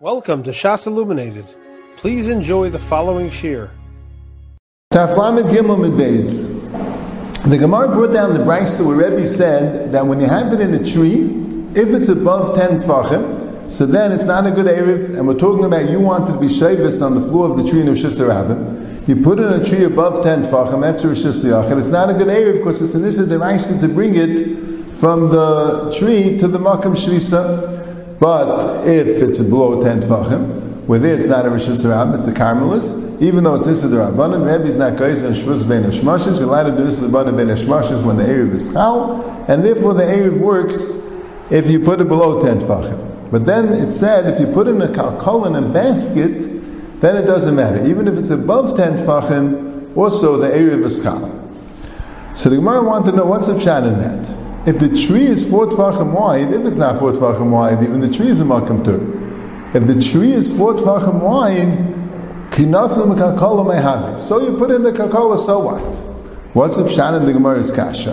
[0.00, 1.44] Welcome to Shas Illuminated.
[1.96, 3.68] Please enjoy the following shir.
[4.92, 5.08] The
[7.58, 10.78] Gemara brought down the Brisa where Rebbe said that when you have it in a
[10.88, 11.24] tree,
[11.74, 15.64] if it's above 10 tfachim, so then it's not a good Erev, and we're talking
[15.64, 19.08] about you wanted to be shavis on the floor of the tree in Rosh Hashanah.
[19.08, 21.76] You put it in a tree above 10 tfachim, that's Rosh Hashanah.
[21.76, 23.36] It's not a good Erev because it's an issue the
[23.80, 27.78] to bring it from the tree to the Makam Shvisa.
[28.18, 32.32] But if it's below 10 tfachim, with it it's not a Rosh Hashanah, it's a
[32.32, 36.48] Carmelis, even though it's Issa Rabbanim, Rebbe is not Kais and Shvuz Ben Hashmashes, you're
[36.48, 40.02] allowed to do this Rabbanim Ben Hashmashes when the Erev is Chal, and therefore the
[40.02, 40.92] Erev works
[41.50, 43.30] if you put it below 10 tfachim.
[43.30, 47.26] But then it said if you put in a kalkol in a basket, then it
[47.26, 47.86] doesn't matter.
[47.86, 51.34] Even if it's above 10 tfachim, also the Erev is Chal.
[52.34, 54.47] So the Gemara wanted to know what's the chat in that.
[54.68, 58.12] If the tree is four tvachim wide, if it's not four tvachim wide, even the
[58.12, 59.00] tree is a makam tur.
[59.74, 61.68] If the tree is four tvachim wide,
[62.50, 64.18] kinasim kakala may.
[64.18, 65.80] So you put in the kakala, so what?
[66.52, 68.12] What's the pshat in the Gemara's kasha?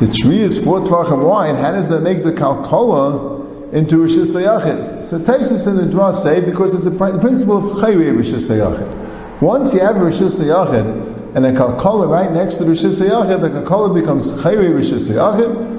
[0.00, 1.56] The tree is four tvachim wide.
[1.56, 5.06] How does that make the kalkala into rishis yachid?
[5.06, 9.42] So Taisus and the Dra say because it's the principle of chayri rishis yachid.
[9.42, 13.94] Once you have rishis yachid and a kalkala right next to rishis yachid, the kalkala
[13.94, 15.69] becomes chayri rishis yachid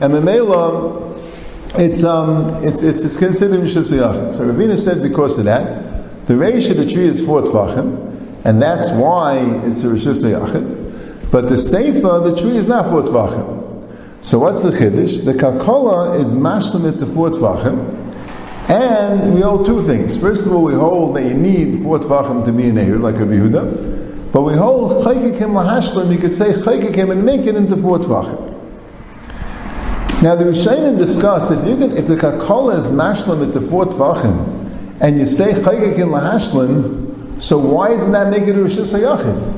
[0.00, 4.32] And Memela, it's um, it's it's, it's considered Shesayachid.
[4.32, 8.60] So Ravina said because of that, the reish of the tree is four tvachim, and
[8.60, 11.30] that's why it's a Shesayachid.
[11.30, 14.24] But the seifa, the tree is not four tvachim.
[14.24, 15.24] So what's the chiddush?
[15.24, 18.02] The kalkola is mashlim to four tvachim.
[18.68, 20.16] And we hold two things.
[20.18, 23.16] First of all, we hold that you need four tvachim to be an Eir, like
[23.16, 23.93] a Yehuda.
[24.34, 28.50] But we hold chaykikim lahashlim, you could say chaykikim and make it into four tvachim.
[30.24, 34.98] Now the Rishonim discuss if you can, if the kakola is mashlim into four tvachim,
[35.00, 39.52] and you say chaykikim lahashlim, so why doesn't that make it Rosh Hashanah?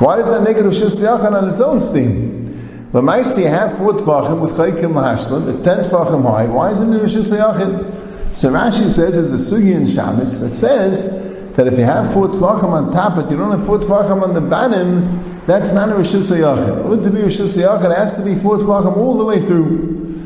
[0.00, 2.46] Why does that make it Rosh Hashanah on its own steam?
[2.92, 6.98] The Maisi have four tvachim with chaykim lahashlim, it's ten tvachim high, why isn't it
[6.98, 8.34] Rosh Hashanah?
[8.34, 11.27] So Rashi says there's a sugi in Shabbos that says
[11.58, 14.32] that if you have four tvachim on top, but you don't have four tvachim on
[14.32, 16.72] the bottom, that's not a rishus yachid.
[16.72, 20.22] In order to be rishus it has to be four tvachim all the way through.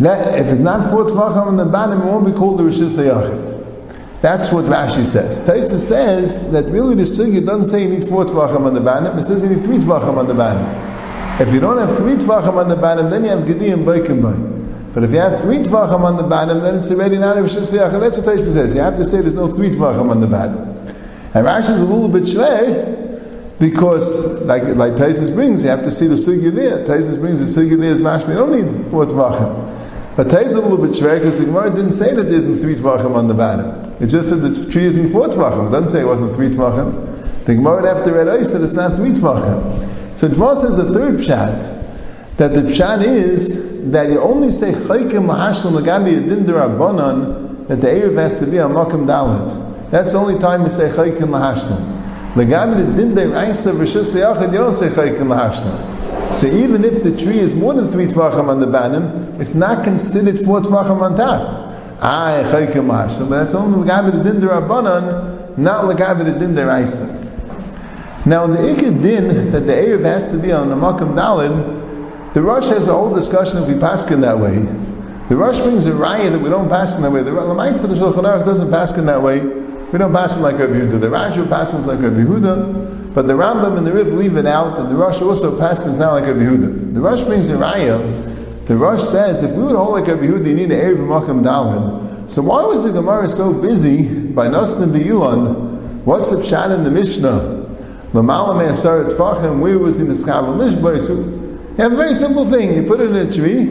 [0.00, 2.96] That, if it's not four tvachim on the bottom, it won't be called the rishus.
[4.22, 5.46] That's what Rashi says.
[5.46, 9.18] Taisa says that really the sugya doesn't say you need four tvachim on the bottom,
[9.18, 10.64] it says you need three tvachim on the bottom.
[11.38, 14.55] If you don't have three tvachim on the bottom, then you have gedi and baikim
[14.96, 17.54] but if you have three tvachim on the bottom, then it's already not a Rosh
[17.54, 18.74] And that's what Taisa says.
[18.74, 20.56] You have to say there's no three tvachim on the bottom.
[20.56, 25.90] And Rashi is a little bit shlei, because like like Taisus brings, you have to
[25.90, 26.86] see the sugya there.
[26.86, 28.28] Taisus brings the sugya there is mashma.
[28.28, 30.16] You don't need four tvachim.
[30.16, 32.56] But Taisus is a little bit shlei because the Gemara didn't say that there isn't
[32.56, 33.68] three tvachim on the bottom.
[34.00, 35.68] It just said the tree isn't four tvachim.
[35.68, 37.44] It doesn't say it wasn't three tvachim.
[37.44, 40.16] The Gemara after read I said it's not three tvachim.
[40.16, 45.26] So Dvar says the third pshat that the pshat is that you only say chaykim
[45.26, 49.90] lahashlam lagabi din derabanan that the erev has to be a makam dalit.
[49.90, 51.94] That's the only time you say chaykim lahashlam.
[52.34, 56.34] Lagabi din deraisa v'shus you don't say chaykim lahashlam.
[56.34, 59.84] So even if the tree is more than three tvachim on the banim, it's not
[59.84, 61.74] considered four tvachim on top.
[62.00, 67.14] Ah, chaykim lahashlam, but that's only lagabi din derabanan, not lagabi din deraisa.
[68.26, 71.85] Now the ikad din that the erev has to be on the makam dalit
[72.36, 74.56] the Rosh has a whole discussion if we pass in that way.
[75.30, 77.22] The Rosh brings a raya that we don't pass in that way.
[77.22, 79.40] The Lamaisa the Shulchan Aruch doesn't pass in that way.
[79.40, 81.00] We don't it like Rabbi Yehuda.
[81.00, 84.78] The Raju passes like Rabbi Yehuda, but the Rambam and the Rif leave it out,
[84.78, 86.92] and the Rosh also passes not like Rabbi Yehuda.
[86.92, 88.66] The Rosh brings a raya.
[88.66, 91.42] The Rosh says if we would hold like Rabbi Yehuda, you need an Erev Makam
[91.42, 92.30] Dalin.
[92.30, 96.04] So why was the Gemara so busy by Nasnim Be'ilan?
[96.04, 97.64] What's the pshat in the Mishnah?
[98.12, 101.45] Lamala Me'asar Tfachim, where was in the Skav Lishbay?
[101.76, 102.74] Have a very simple thing.
[102.74, 103.64] You put it in a tree.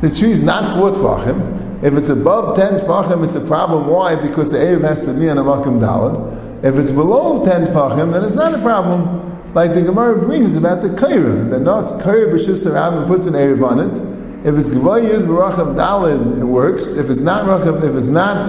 [0.00, 1.82] The tree is not four tvachim.
[1.82, 3.88] If it's above ten tvachim, it's a problem.
[3.88, 4.14] Why?
[4.14, 6.64] Because the Erev has to be on a makam dalad.
[6.64, 9.54] If it's below ten tvachim, then it's not a problem.
[9.54, 11.50] Like the Gemara brings about the kaira.
[11.50, 14.46] That no, it's kaira b'shus and puts an Erev on it.
[14.46, 16.92] If it's gvayid v'racham dalad, it works.
[16.92, 18.48] If it's not racham, if it's not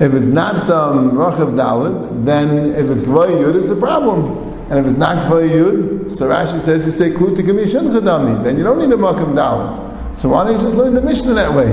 [0.00, 4.49] if it's not um, Rachav Dalit, then if it's Gvayud, it's a problem.
[4.70, 8.62] And if it's not Kvar Yud, so Rashi says you say Kluti Chadami, then you
[8.62, 10.16] don't need a Makam Dalit.
[10.16, 11.66] So why don't you just learn the Mishnah that way?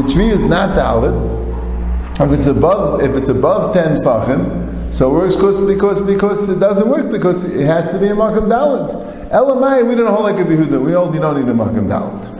[0.00, 1.16] The tree is not Dalit.
[2.20, 6.60] If it's above, if it's above ten Fachim, so it works because, because, because it
[6.60, 9.30] doesn't work because it has to be a Makam Dalit.
[9.30, 10.84] Elamai, we don't hold like a Behuda.
[10.84, 12.36] We hold you don't need a Makam Dalit.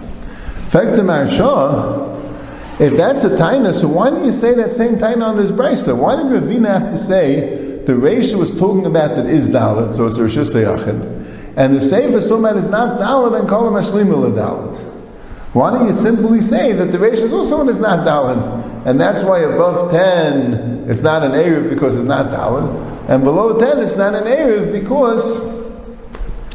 [0.69, 5.39] Fact, the If that's the taina, so why didn't you say that same taina on
[5.39, 5.97] this brisa?
[5.97, 10.07] Why did Ravina have to say the Reisha was talking about that is Dalit, so
[10.07, 14.77] it's Rosh Hashanah, and the Sefer about is not Dalit and Kol Mashlimah Dalit?
[15.55, 19.23] Why don't you simply say that the Reisha is also is not Dalit, and that's
[19.23, 23.97] why above ten it's not an Erev because it's not Dalit, and below ten it's
[23.97, 25.55] not an Erev because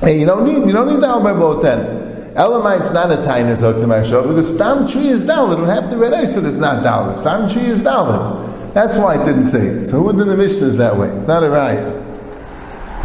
[0.02, 2.02] hey, you don't need you don't need Dalit by below ten.
[2.36, 5.60] Elamite's not a zok the because stam tree is dalit.
[5.60, 7.18] We have to realize that it's not dalit.
[7.18, 8.61] Stam tree is dalit.
[8.74, 9.86] That's why it didn't say it.
[9.86, 11.10] So who in the Mishnah is that way?
[11.10, 11.98] It's not a raya.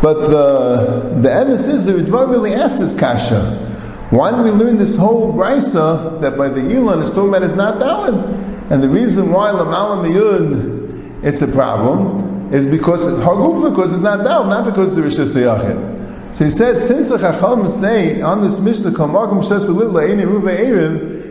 [0.00, 3.62] But the the emes is the Ritva really asks this kasha.
[4.10, 7.54] Why did we learn this whole brisa that by the Elon is talking about is
[7.54, 8.70] not dalit?
[8.70, 14.20] And the reason why Lamala Miyud it's a problem is because it's because it's not
[14.20, 15.96] dalit, not because it's Rishis Yachid.
[16.32, 18.90] So he says, since the Chacham say on this Mishnah,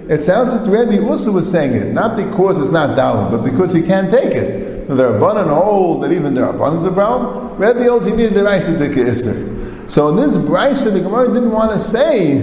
[0.09, 3.43] it sounds like the Rebbe also was saying it, not because it's not Dalim, but
[3.43, 4.87] because he can't take it.
[4.87, 7.57] There are abundant hold that even there are abundance of brown.
[7.57, 9.89] Rebbe holds he needed the Raisa to Isser.
[9.89, 12.39] So in this Brisa, the Gemara didn't want to say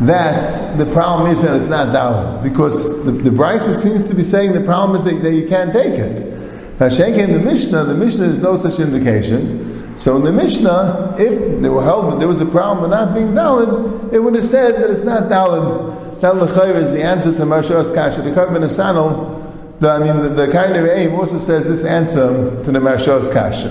[0.00, 4.52] that the problem is that it's not Dalim, because the, the seems to be saying
[4.52, 6.40] the problem is that, that you can't take it.
[6.80, 9.98] Now, in the Mishnah, the Mishnah is no such indication.
[9.98, 13.14] So in the Mishnah, if they were held that there was a problem with not
[13.14, 15.99] being Dalid, it would have said that it's not Dalid.
[16.20, 18.22] That L'chayr is the answer to Maharsha's Kasha.
[18.22, 22.72] The Kabbalah Sanal, the, I mean, the, the of aim also says this answer to
[22.72, 23.68] the Maharsha's Kasha.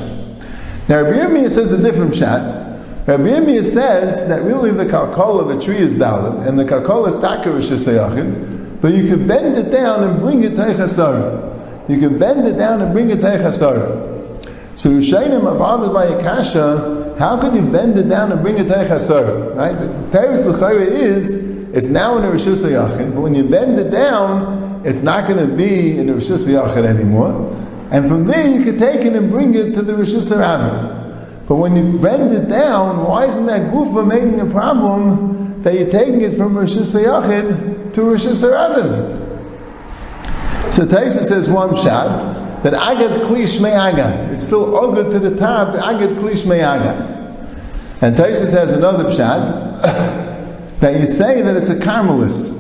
[0.88, 2.68] Now Rabbi Yirmiyah says a different shot.
[3.08, 7.18] Rabbi Yirmiyah says that really the kalkola, the tree is Dalid, and the kalkola is
[7.18, 11.90] Takarish Sayachin, but you can bend it down and bring it to Chasara.
[11.90, 14.10] You can bend it down and bring it to Chasara.
[14.80, 18.70] So are bothered by a kasha, how can you bend it down and bring it
[18.70, 19.54] to a chasar?
[19.54, 19.74] Right?
[19.74, 23.90] The Teres L'chayra is, it's now in a Rishus Yachid, but when you bend it
[23.92, 27.56] down, it's not going to be in a Rishus Yachid anymore.
[27.92, 30.98] And from there you can take it and bring it to the Rishus Rabbin.
[31.48, 35.90] But when you bend it down, why isn't that gufa making a problem that you're
[35.90, 39.28] taking it from Rishus Yachid to Rishus Rabbin?
[40.72, 44.32] So Taisa says one shot, that Agad Klish Me Agad.
[44.34, 47.18] It's still Ogad to the top, Agad Klish Me Agad.
[48.02, 50.19] And Taisus has another pshat
[50.80, 52.58] that you say that it's a Carmelis.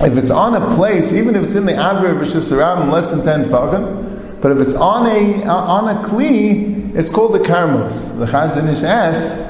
[0.00, 3.24] If it's on a place, even if it's in the Avra of Rishis less than
[3.24, 8.16] 10 Fagim, but if it's on a uh, on a Kli, it's called the Carmelis.
[8.18, 9.48] The Chazon Ish asks,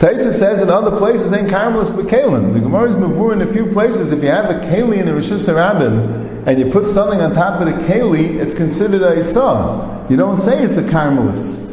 [0.00, 2.52] Taisa says in other places ain't Carmelis but Kalim.
[2.52, 4.12] The Gemara is Mavur in a few places.
[4.12, 7.66] If you have a Kali in a Harabim, and you put something on top of
[7.66, 10.10] the keli, it's considered a itzah.
[10.10, 11.66] You don't say it's a carmelis.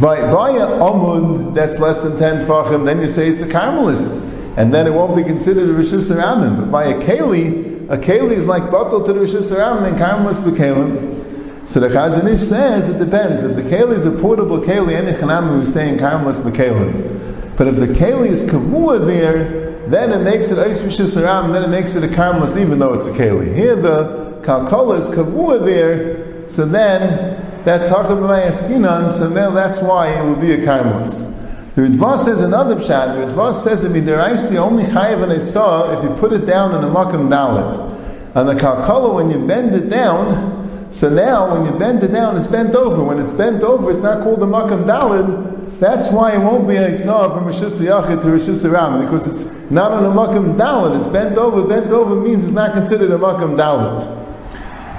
[0.00, 4.31] By, by a omud that's less than 10 tfachim, then you say it's a carmelis.
[4.56, 6.56] And then it won't be considered a Rishis Ramin.
[6.56, 10.40] But by a keli, a keli is like bottle to the Rishis Ramin and carmelis
[10.40, 11.66] b'kelim.
[11.66, 13.44] So the Chazon Ish says it depends.
[13.44, 17.56] If the keli is a portable keli, any chanam who's saying carmelis b'kelim.
[17.56, 21.64] But if the keli is kavua there, then it makes it Eis Rishis and then
[21.64, 23.54] it makes it a Karmelis, even though it's a Keli.
[23.54, 30.24] Here the Kalkola is Kavua there, so then that's Hakam so now that's why it
[30.24, 31.41] would be a Karmelis.
[31.74, 33.14] The Ritva says another pshat.
[33.14, 36.84] The Ritva says if midiraisi only chayav and itzah if you put it down in
[36.84, 37.88] a makam dalit.
[38.34, 42.36] And the kalkala, when you bend it down, so now when you bend it down,
[42.36, 43.02] it's bent over.
[43.02, 45.80] When it's bent over, it's not called a makam dalit.
[45.80, 49.70] That's why it won't be a itzah from Rishus Yachid to Rishus Ram because it's
[49.70, 50.98] not on a makam dalit.
[50.98, 51.66] It's bent over.
[51.66, 54.20] Bent over means it's not considered a makam dalit.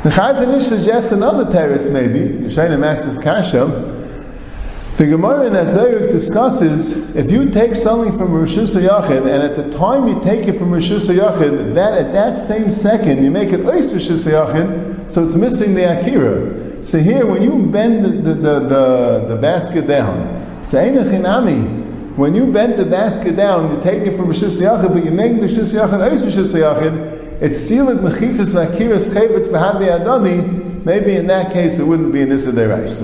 [0.01, 2.45] The Chazon Ish suggests another teretz maybe.
[2.45, 3.92] Yeshayna Masters Kasha.
[4.95, 9.75] The Gemara in Azaric discusses if you take something from Rishus Yachid and at the
[9.75, 13.61] time you take it from Rishus Yachid, that at that same second you make it
[13.61, 16.85] Ois Rishus Yachid, so it's missing the Akira.
[16.85, 21.81] So here, when you bend the, the, the, the, the basket down, Chinami.
[22.15, 25.37] When you bend the basket down, you take it from Rishis Yachid, but you make
[25.37, 30.85] the Rishis Yachid Eis Rishis Yachid, it's sealed mechitzas vakiras chayvetz behadi adani.
[30.85, 33.03] Maybe in that case it wouldn't be an Issa